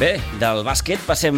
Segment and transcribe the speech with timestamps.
[0.00, 1.34] Bé, del bàsquet passem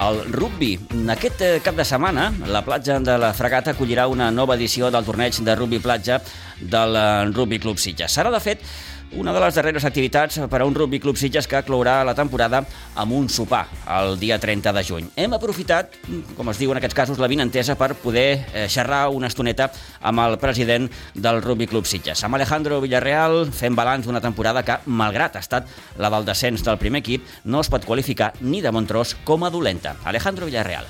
[0.00, 0.70] al rugby.
[1.12, 5.04] Aquest eh, cap de setmana, la platja de la Fregata acollirà una nova edició del
[5.04, 6.16] torneig de rugby platja
[6.56, 8.16] del eh, Rugby Club Sitges.
[8.16, 8.64] Serà, de fet,
[9.12, 12.62] una de les darreres activitats per a un Rugby Club Sitges que clourà la temporada
[12.98, 13.64] amb un sopar
[13.96, 15.08] el dia 30 de juny.
[15.16, 15.94] Hem aprofitat,
[16.36, 19.70] com es diu en aquests casos, la vinentesa per poder eh, xerrar una estoneta
[20.00, 22.24] amb el president del Rugby Club Sitges.
[22.24, 26.78] Amb Alejandro Villarreal fem balanç d'una temporada que, malgrat ha estat la del descens del
[26.78, 29.96] primer equip, no es pot qualificar ni de bon tros com a dolenta.
[30.04, 30.86] Alejandro Villarreal.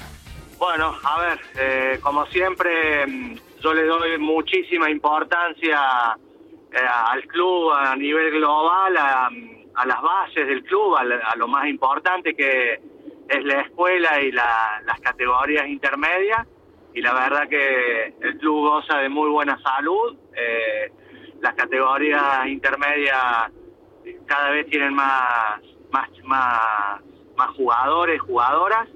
[0.58, 3.06] Bueno, a ver, eh, como siempre,
[3.62, 6.16] yo le doy muchísima importancia
[6.72, 9.30] eh, al club a nivel global, a,
[9.84, 12.80] las bases del club, a, a, lo más importante que
[13.28, 16.46] es la escuela y la, las categorías intermedias.
[16.94, 20.16] Y la verdad que el club goza de muy buena salud.
[20.34, 20.90] Eh,
[21.40, 23.50] las categorías intermedias
[24.24, 25.60] cada vez tienen más,
[25.90, 27.00] más, más,
[27.36, 28.88] más jugadores, jugadoras.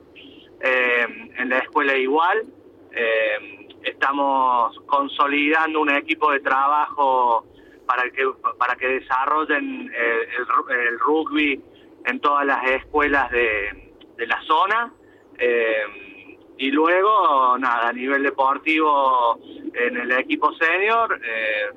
[0.62, 2.44] Eh, en la escuela igual.
[2.92, 7.46] Eh, estamos consolidando un equipo de trabajo
[7.90, 8.22] para que
[8.56, 11.60] para que desarrollen el, el, rugby
[12.06, 14.92] en todas las escuelas de, la zona.
[15.38, 19.40] Eh, y luego nada a nivel deportivo
[19.72, 21.70] en el equipo senior eh,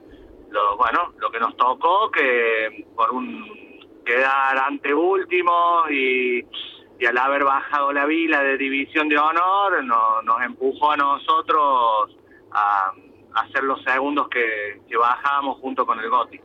[0.50, 6.45] lo bueno lo que nos tocó que por un quedar ante último y,
[7.00, 12.17] y al haber bajado la vila de división de honor no, nos empujó a nosotros
[12.52, 12.91] a
[13.36, 16.39] hacer los segundos que, que bajábamos junto con el Goti.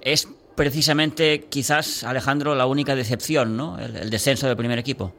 [0.00, 3.78] Es precisamente quizás, Alejandro, la única decepción, ¿no?
[3.78, 5.12] El, el, descenso del primer equipo.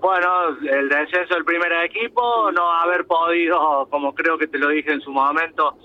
[0.00, 4.92] Bueno, el descenso del primer equipo, no haber podido, como creo que te lo dije
[4.92, 5.76] en su momento,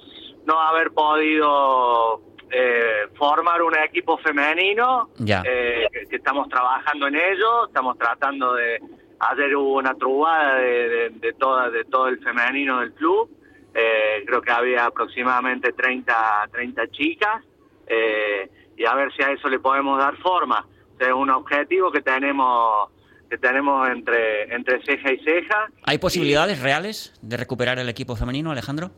[0.46, 5.42] no haber podido eh, formar un equipo femenino, ya.
[5.46, 8.80] Eh, que, que estamos trabajando en ello, estamos tratando de
[9.20, 13.30] ayer hubo una trubada de, de, de, toda, de todo el femenino del club.
[13.74, 17.44] Eh, creo que había aproximadamente 30, 30 chicas.
[17.88, 20.66] Eh, y a ver si a eso le podemos dar forma.
[20.94, 22.90] O sea, es un objetivo que tenemos
[23.30, 25.68] que tenemos entre, entre ceja y ceja.
[25.86, 28.92] ¿Hay posibilidades y, reales de recuperar el equipo femenino, Alejandro?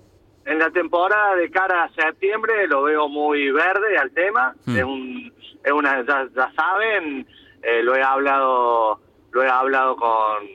[0.45, 4.53] En la temporada de cara a septiembre lo veo muy verde al tema.
[4.65, 4.75] Mm.
[4.75, 5.33] Es, un,
[5.63, 7.25] es una, ya, ya saben,
[7.63, 8.99] eh, lo he hablado
[9.35, 10.47] lo he hablado con,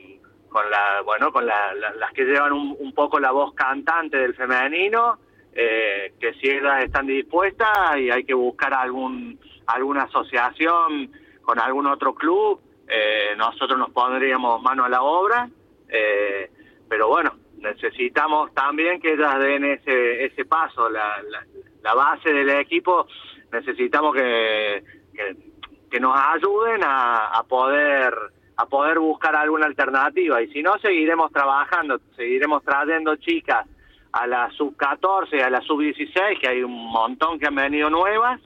[0.49, 4.17] con la bueno con la, la, las que llevan un, un, poco la voz cantante
[4.17, 5.19] del femenino
[5.53, 7.69] eh, que si ellas están dispuestas
[7.99, 11.11] y hay que buscar algún alguna asociación
[11.43, 15.47] con algún otro club eh, nosotros nos pondríamos mano a la obra
[15.87, 16.49] eh,
[16.89, 21.45] pero bueno necesitamos también que ellas den ese ese paso la, la,
[21.83, 23.05] la base del equipo
[23.51, 28.31] necesitamos que, que, nos ayuden a poder
[28.61, 33.65] a poder buscar alguna alternativa y si no seguiremos trabajando, seguiremos trayendo chicas
[34.11, 37.89] a la sub 14, a la sub 16, que hay un montón que han venido
[37.89, 38.39] nuevas,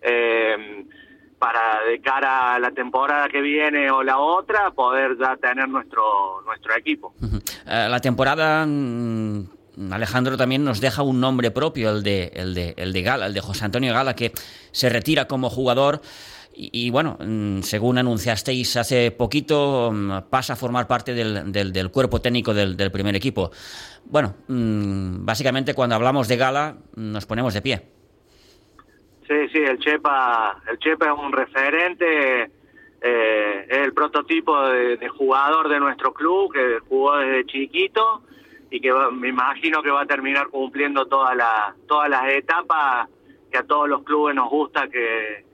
[0.00, 0.84] eh,
[1.38, 6.40] para de cara a la temporada que viene o la otra poder ya tener nuestro
[6.46, 7.14] nuestro equipo.
[7.20, 8.64] Uh, la temporada
[9.90, 13.34] Alejandro también nos deja un nombre propio, el de, el de, el de Gala, el
[13.34, 14.32] de José Antonio Gala, que
[14.70, 16.00] se retira como jugador.
[16.54, 17.16] Y, y, bueno,
[17.62, 19.92] según anunciasteis hace poquito,
[20.28, 23.50] pasa a formar parte del, del, del cuerpo técnico del, del, primer equipo.
[24.04, 27.82] Bueno, básicamente cuando hablamos de Gala nos ponemos de pie.
[29.26, 32.50] Sí, sí, el Chepa, el Chepa es un referente,
[33.00, 38.22] eh, es el prototipo de, de, jugador de nuestro club que jugó desde chiquito
[38.70, 43.08] y que va, me imagino que va a terminar cumpliendo todas las todas las etapas
[43.50, 45.44] que a todos los clubes nos gusta que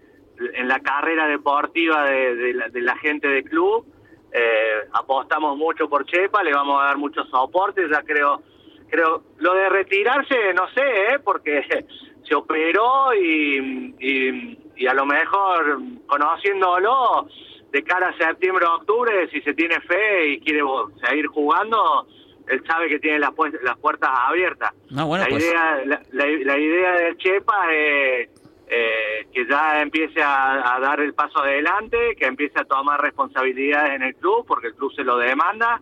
[0.54, 3.86] en la carrera deportiva de, de, la, de la, gente del club.
[4.32, 8.42] Eh, apostamos mucho por Chepa, le vamos a dar muchos soportes, ya creo,
[8.90, 11.18] creo, lo de retirarse, no sé, ¿eh?
[11.24, 11.64] porque
[12.28, 17.26] se operó y, y, y, a lo mejor conociéndolo,
[17.72, 20.60] de cara a septiembre o octubre, si se tiene fe y quiere
[21.06, 22.06] seguir jugando,
[22.48, 24.72] él sabe que tiene las, pu las puertas abiertas.
[24.90, 25.44] No, bueno, la, pues...
[25.44, 28.30] idea, la, la, la, idea del Chepa es
[28.70, 34.02] eh, que ya empiece a, dar el paso adelante, que empiece a tomar responsabilidades en
[34.02, 35.80] el club, porque el club se lo demanda.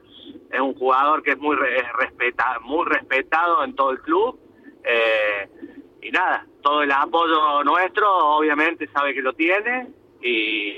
[0.51, 4.39] Es un jugador que es muy respeta, muy respetado en todo el club.
[4.85, 5.49] Eh,
[6.03, 9.89] y nada, todo el apoyo nuestro, obviamente sabe que lo tiene
[10.23, 10.75] y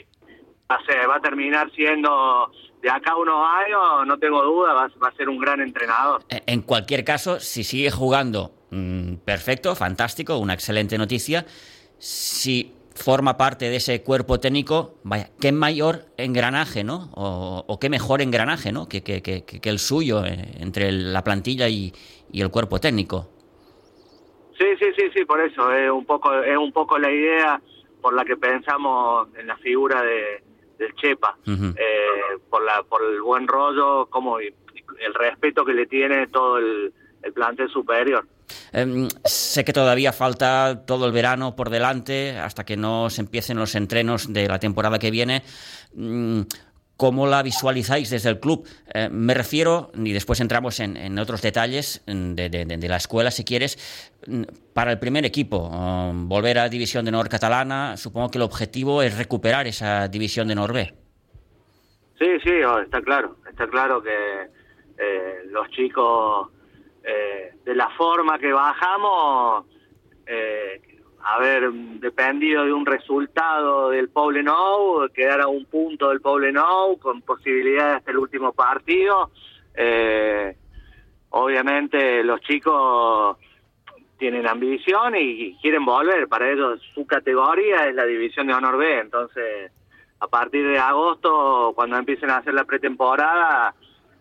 [0.71, 2.51] va a, ser, va a terminar siendo
[2.81, 6.23] de acá unos años, no tengo duda, va, a ser un gran entrenador.
[6.31, 11.45] En cualquier caso, si sigue jugando, mmm, perfecto, fantástico, una excelente noticia
[11.99, 17.11] si forma parte de ese cuerpo técnico, vaya, qué mayor engranaje, ¿no?
[17.15, 18.89] O, qué mejor engranaje, ¿no?
[18.89, 21.93] Que, que, que, que el suyo eh, entre la plantilla y,
[22.33, 23.29] y, el cuerpo técnico.
[24.59, 27.61] Sí, sí, sí, sí, por eso es un poco es un poco la idea
[28.03, 30.43] por la que pensamos en la figura de,
[30.79, 36.27] del Chepa, eh, por la por el buen rollo, como el respeto que le tiene
[36.27, 36.93] todo el,
[37.23, 38.27] el plantel superior.
[38.73, 43.59] Em, sé que todavía falta todo el verano por delante hasta que no se empiecen
[43.59, 45.43] los entrenos de la temporada que viene.
[45.95, 46.43] Mm,
[46.99, 48.67] ¿Cómo la visualizáis desde el club?
[48.93, 53.79] Eh, me refiero, y después entramos en, otros detalles de, la escuela, si quieres,
[54.27, 54.43] mm,
[54.75, 59.01] para el primer equipo, um, volver a División de Honor catalana, supongo que el objetivo
[59.01, 60.95] es recuperar esa División de Honor B.
[62.19, 64.51] Sí, sí, oh, está claro, está claro que
[64.99, 66.49] eh, los chicos
[67.09, 69.65] eh, de la forma que bajamos,
[70.27, 70.83] eh,
[71.25, 77.97] haber dependido de un resultado del Poblenou, quedar a un punto del Poblenou con posibilidades
[77.97, 79.31] hasta el último partido.
[79.75, 80.55] Eh,
[81.31, 83.39] obviamente los chicos
[84.19, 86.29] tienen ambición y quieren volver.
[86.29, 89.01] Para ellos su categoría es la División de Honor B.
[89.01, 89.73] Entonces,
[90.21, 93.75] a partir de agosto, cuando empiecen a hacer la pretemporada,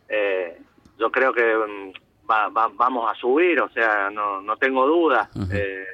[0.08, 0.58] eh,
[0.98, 1.92] yo creo que
[2.28, 5.30] vamos a subir, o sea, no, no tengo duda.
[5.52, 5.86] Eh,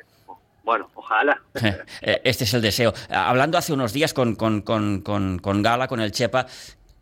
[0.63, 1.39] bueno, ojalá.
[2.01, 2.93] Eh, este es el deseo.
[3.09, 6.47] Hablando hace unos días con, con, con, con, Gala, con el Chepa,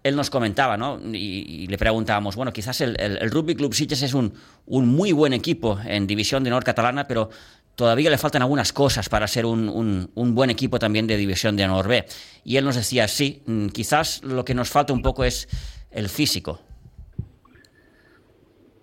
[0.03, 0.99] él nos comentaba, ¿no?
[1.11, 4.33] Y, le preguntábamos, bueno, quizás el, el, Rugby Club Sitges es un,
[4.67, 7.29] un muy buen equipo en División de Honor Catalana, pero
[7.75, 11.55] todavía le faltan algunas cosas para ser un, un, un, buen equipo también de División
[11.55, 12.05] de Honor B.
[12.43, 15.47] Y él nos decía, sí, mm, quizás lo que nos falta un poco es
[15.91, 16.61] el físico.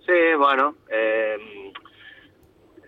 [0.09, 1.37] Sí, bueno, eh,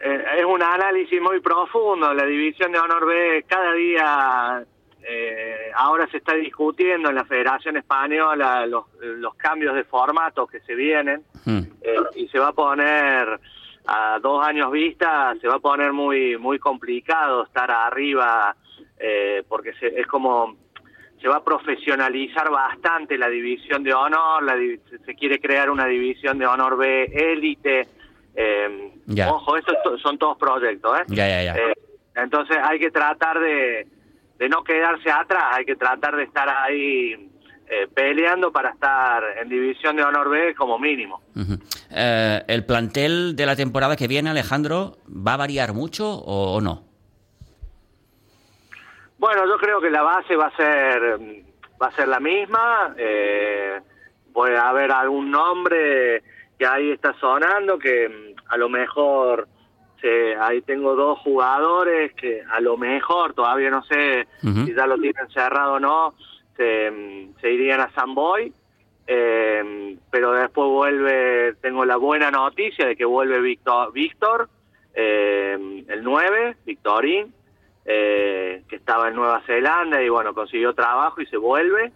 [0.04, 2.12] eh, es un análisis muy profundo.
[2.16, 4.66] La división de honor B cada día,
[5.04, 10.62] eh, ahora se está discutiendo en la Federación Española los, los cambios de formato que
[10.62, 11.62] se vienen hmm.
[12.16, 13.40] y se va a poner
[13.86, 18.56] a dos años vista, se va a poner muy muy complicado estar arriba
[19.48, 20.56] porque es como
[21.22, 24.56] se va a profesionalizar bastante la división de honor, la,
[25.06, 27.88] se quiere crear una división de honor B élite.
[28.36, 28.92] Eh,
[29.30, 31.00] Ojo, estos son todos proyectos.
[31.00, 31.04] ¿eh?
[31.56, 31.74] eh,
[32.16, 33.88] entonces hay que tratar de,
[34.40, 37.30] de no quedarse atrás, hay que tratar de estar ahí
[37.70, 41.22] eh, peleando para estar en división de honor B como mínimo.
[41.92, 46.91] Eh, ¿El plantel de la temporada que viene, Alejandro, va a variar mucho o no?
[49.22, 51.20] Bueno, yo creo que la base va a ser
[51.80, 52.96] va a ser la misma.
[52.98, 53.80] Eh,
[54.34, 56.24] puede haber algún nombre
[56.58, 59.48] que ahí está sonando que mm, a lo mejor
[60.02, 64.98] se, ahí tengo dos jugadores que a lo mejor todavía no sé si ya lo
[64.98, 66.16] tienen cerrado o no
[66.58, 68.52] se, mm, se irían a Samboy
[69.06, 74.50] eh, pero después vuelve tengo la buena noticia de que vuelve Víctor Víctor
[74.96, 77.32] eh, el 9 Victorín
[77.86, 81.92] eh, que estaba en Nueva Zelanda y bueno, consiguió trabajo y se vuelve.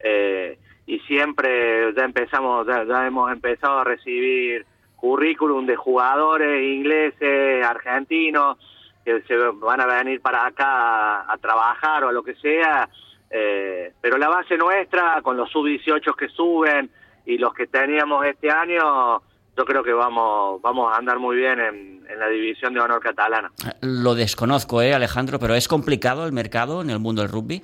[0.00, 4.66] Eh, y siempre ya empezamos, ya, hemos empezado a recibir
[4.96, 8.58] currículum de jugadores ingleses, argentinos,
[9.04, 12.88] que se van a venir para acá a, trabajar o a lo que sea.
[13.30, 16.90] Eh, pero la base nuestra, con los sub-18 que suben
[17.24, 19.22] y los que teníamos este año,
[19.60, 23.52] yo creo que vamos, vamos a andar muy bien en, la división de honor catalana.
[23.82, 25.38] Lo desconozco, ¿eh, Alejandro?
[25.38, 27.62] Pero ¿es complicado el mercado en el mundo del rugby?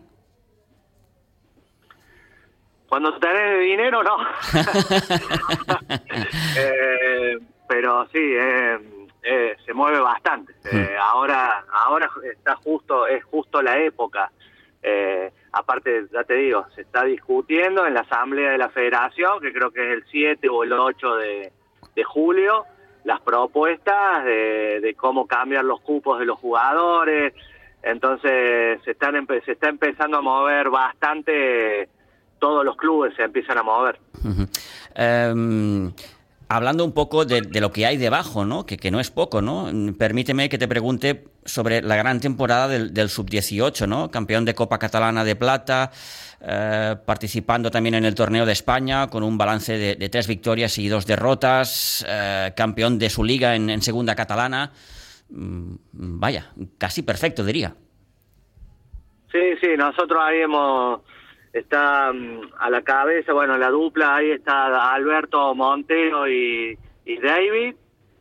[2.87, 4.19] Cuando tenés dinero, no.
[6.59, 7.39] Eh,
[7.69, 8.79] pero sí, eh,
[9.23, 10.55] eh, se mueve bastante.
[10.71, 10.85] Hmm.
[11.01, 14.31] ahora, ahora está justo, es justo la época.
[15.53, 19.71] aparte, ya te digo, se está discutiendo en la asamblea de la federación, que creo
[19.71, 21.53] que es el 7 o el 8 de,
[21.97, 22.65] de julio
[23.05, 27.33] las propuestas de, cómo cambiar los cupos de los jugadores.
[27.83, 31.89] Entonces se, están se está empezando a mover bastante,
[32.39, 33.99] todos los clubes se empiezan a mover.
[36.49, 38.67] Hablando un poco de, lo que hay debajo, ¿no?
[38.67, 39.71] Que, que, no es poco, ¿no?
[39.99, 44.11] Permíteme que te pregunte sobre la gran temporada del, del Sub-18, ¿no?
[44.11, 45.91] Campeón de Copa Catalana de Plata,
[46.49, 50.87] eh, participando también en el torneo de España con un balance de, tres victorias y
[50.87, 54.71] dos derrotas, eh, campeón de su liga en, segunda catalana.
[55.31, 57.75] Mm, vaya, casi perfecto, diría.
[59.33, 61.01] Sí, sí, nosotros ahí hemos,
[61.59, 66.79] está mm, a la cabeza, bueno, la dupla, ahí está Alberto Montero y,
[67.23, 67.75] David,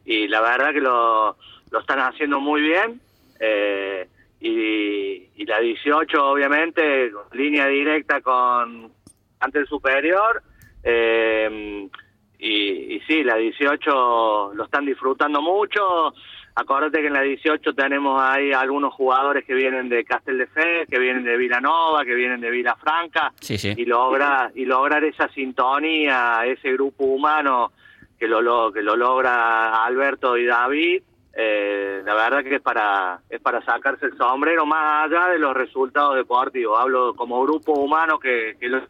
[0.06, 1.36] y la verdad que lo,
[1.72, 3.01] lo están haciendo muy bien.
[3.39, 4.08] Eh,
[4.39, 8.92] y, y la 18 obviamente, línea directa con
[9.39, 10.42] ante el superior.
[10.84, 11.89] Eh,
[12.38, 16.13] y, y sí, la 18 lo están disfrutando mucho.
[16.58, 20.86] Acuérdate que en la 18 tenemos ahí algunos jugadores que vienen de Castel de Fe,
[20.90, 23.74] que vienen de Vilanova, que vienen de Vilafranca, Sí, sí.
[23.76, 27.72] y logra y lograr esa sintonía, ese grupo humano
[28.18, 31.04] que lo, lo- que lo logra Alberto y David,
[31.38, 35.54] eh, la verdad que es para es para sacarse el sombrero más allá de los
[35.54, 36.80] resultados deportivos.
[36.80, 38.82] Hablo como grupo humano que, que lo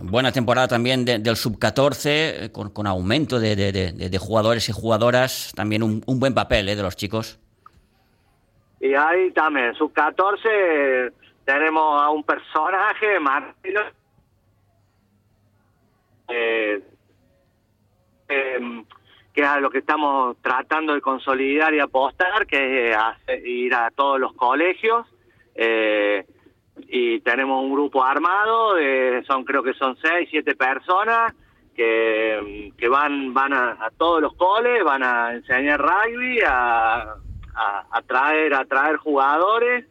[0.00, 2.00] Buena temporada también de- del sub-14,
[2.44, 5.52] eh, con, con aumento de, de- de- de jugadores y jugadoras.
[5.54, 7.38] También un, un buen papel eh, de los chicos.
[8.80, 11.12] Y ahí también, sub 14,
[11.44, 13.80] tenemos a un personaje, Marcelo,
[16.28, 16.80] eh,
[18.28, 18.84] em,
[19.32, 22.96] que es a lo que estamos tratando de consolidar y apostar, que es
[23.44, 25.06] ir a todos los colegios.
[25.60, 26.24] eh,
[26.86, 31.34] y tenemos un grupo armado, de, son creo que son seis, siete personas,
[31.74, 37.14] que, que van van a, a todos los coles, van a enseñar rugby, a,
[37.54, 39.86] a, a traer a traer jugadores.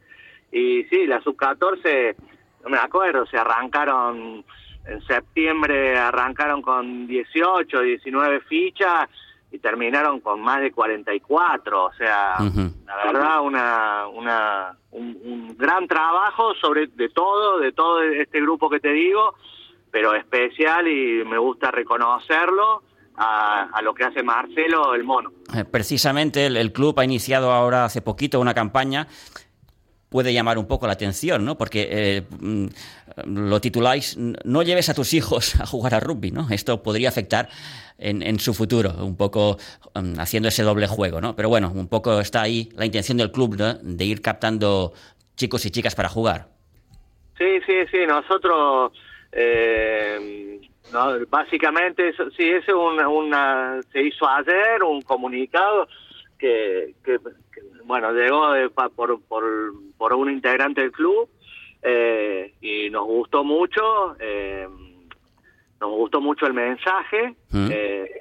[0.52, 2.16] Y sí, la sub 14
[2.64, 4.44] no me acuerdo, se arrancaron
[4.88, 9.10] en septiembre arrancaron con 18, 19 fichas
[9.52, 12.36] y terminaron con más de 44, o sea,
[12.86, 14.87] la verdad una una un, un
[15.58, 19.36] gran trabajo sobre de todo, de todo este grupo que te digo,
[19.92, 22.84] pero especial y me gusta reconocerlo
[23.16, 25.32] a, a lo que hace Marcelo el mono.
[25.56, 29.08] Eh, Precisamente el, el club ha iniciado ahora hace poquito una campaña.
[30.10, 31.58] Puede llamar un poco la atención, ¿no?
[31.58, 32.68] Porque eh, mm,
[33.26, 36.48] lo tituláis No lleves a tus hijos a jugar a rugby, ¿no?
[36.50, 37.50] Esto podría afectar
[37.98, 39.58] en, en su futuro, un poco
[39.96, 41.36] mm, haciendo ese doble juego, ¿no?
[41.36, 43.74] Pero bueno, un poco está ahí la intención del club ¿no?
[43.74, 44.94] de ir captando
[45.38, 46.48] chicos y chicas para jugar.
[47.38, 48.92] Sí, sí, sí, nosotros,
[49.32, 50.60] eh,
[50.92, 55.88] no, básicamente, eso, sí, ese una, una, se hizo ayer un comunicado
[56.40, 57.20] que, que,
[57.54, 59.44] que, bueno, llegó de- pa- por, por,
[59.98, 61.30] por un integrante del club
[61.84, 64.68] eh, y nos gustó mucho, eh,
[65.80, 67.36] nos gustó mucho el mensaje.
[67.52, 67.70] Mm.
[67.72, 68.12] eh,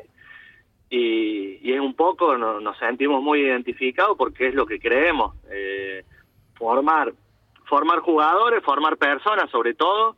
[0.88, 5.34] y, y es un poco, no- nos sentimos muy identificados porque es lo que creemos,
[5.50, 6.04] eh,
[6.56, 7.12] formar
[7.66, 10.16] formar jugadores, formar personas sobre todo,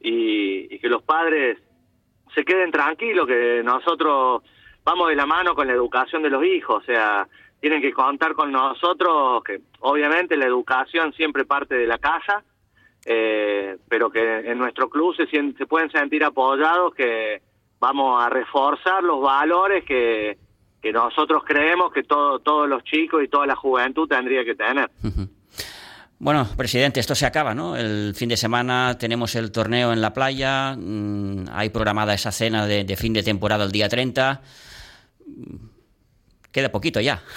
[0.00, 1.58] y, que los padres
[2.34, 4.42] se queden tranquilos, que nosotros
[4.84, 7.28] vamos de la mano con la educación de los hijos, o sea,
[7.60, 12.42] tienen que contar con nosotros, que obviamente la educación siempre parte de la casa,
[13.04, 17.42] eh, pero que en nuestro club se, se pueden sentir apoyados, que
[17.78, 20.38] vamos a reforzar los valores que,
[20.80, 24.90] que nosotros creemos que todo, todos los chicos y toda la juventud tendría que tener.
[26.22, 27.76] Bueno, presidente, esto se acaba, ¿no?
[27.76, 32.66] El fin de semana tenemos el torneo en la playa, mm, hay programada esa cena
[32.66, 34.42] de, de fin de temporada el día 30.
[35.26, 35.56] Mm,
[36.52, 37.20] Queda poquito ya.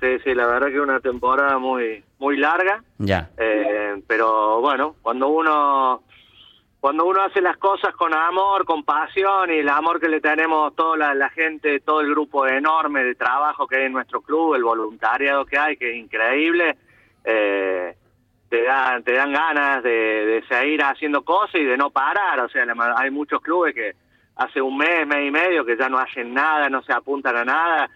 [0.00, 3.30] Sí, sí, la verdad que una temporada muy muy larga, ya.
[3.36, 6.02] eh, pero bueno, cuando uno
[6.80, 10.74] cuando uno hace las cosas con amor, con pasión y el amor que le tenemos
[10.74, 14.56] toda la, la gente, todo el grupo enorme de trabajo que hay en nuestro club,
[14.56, 16.76] el voluntariado que hay, que es increíble,
[17.24, 17.94] eh,
[18.48, 22.48] te dan te dan ganas de, de seguir haciendo cosas y de no parar, o
[22.48, 23.92] sea, hay muchos clubes que
[24.36, 27.44] hace un mes, mes y medio que ya no hacen nada, no se apuntan a
[27.44, 27.90] nada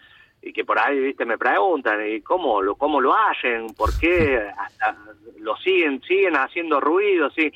[0.46, 3.66] y que por ahí, viste, me preguntan, ¿y cómo lo, cómo lo hacen?
[3.76, 4.96] ¿Por qué hasta
[5.38, 7.30] lo siguen, siguen haciendo ruido?
[7.30, 7.52] Sí.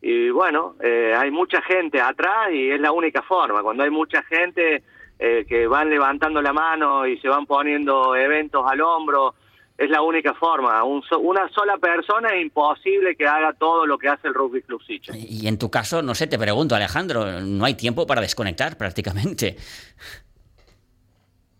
[0.00, 3.62] Y bueno, eh, hay mucha gente atrás y es la única forma.
[3.62, 4.82] Cuando hay mucha gente
[5.18, 9.34] eh, que van levantando la mano y se van poniendo eventos al hombro,
[9.80, 10.84] es la única forma.
[10.84, 14.60] Un so- una sola persona es imposible que haga todo lo que hace el Rugby
[14.60, 15.12] Club Sicha.
[15.16, 19.56] Y en tu caso, no sé, te pregunto, Alejandro, no hay tiempo para desconectar prácticamente.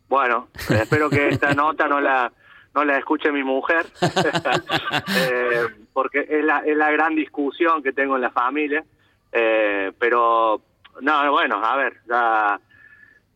[0.09, 2.31] Bueno, espero que esta nota no la
[2.75, 3.87] no la escuche mi mujer,
[5.17, 8.85] Eh, porque es la, es la gran discusión que tengo en la familia.
[9.33, 10.61] Eh, pero,
[11.01, 12.61] no, bueno, a ver, ya,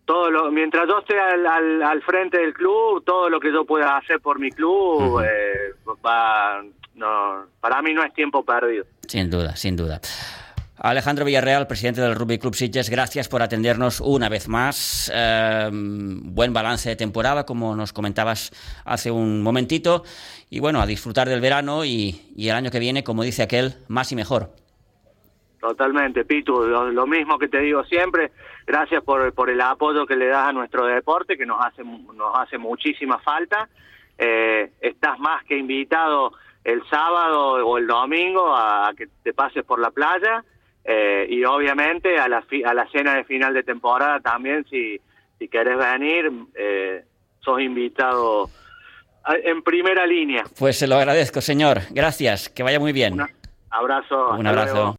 [0.05, 3.65] todo lo, mientras yo esté al, al, al frente del club, todo lo que yo
[3.65, 6.63] pueda hacer por mi club, eh, va,
[6.95, 8.85] no, para mí no es tiempo perdido.
[9.07, 10.01] Sin duda, sin duda.
[10.77, 15.11] Alejandro Villarreal, presidente del Rugby Club Sitges, gracias por atendernos una vez más.
[15.15, 18.51] Eh, buen balance de temporada, como nos comentabas
[18.85, 20.03] hace un momentito.
[20.51, 23.77] Y bueno, a disfrutar del verano y, y el año que viene, como dice aquel,
[23.89, 24.51] más y mejor.
[25.65, 28.33] Totalmente, Pitu, lo, lo mismo que te digo siempre,
[28.67, 32.39] gracias por, por el apoyo que le das a nuestro deporte, que nos hace, nos
[32.39, 33.71] hace muchísima falta,
[34.19, 36.33] eh, estás más que invitado
[36.65, 40.45] el sábado o el domingo a, que te pases por la playa
[40.85, 45.01] eh, y obviamente a la, a la cena de final de temporada también si,
[45.39, 47.05] si querés venir eh,
[47.41, 48.51] sos invitado
[49.43, 50.45] en primera línea.
[50.59, 51.81] Pues se lo agradezco, señor.
[51.91, 52.51] Gracias.
[52.51, 53.15] Que vaya muy bien.
[53.15, 53.27] Un
[53.71, 54.29] abrazo.
[54.35, 54.97] Un abrazo.